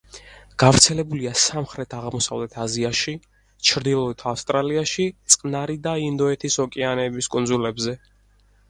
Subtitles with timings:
[0.61, 3.13] გავრცელებულია სამხრეთ-აღმოსავლეთ აზიაში,
[3.71, 8.01] ჩრდილოეთ ავსტრალიაში, წყნარი და ინდოეთის ოკეანეების კუნძულებზე.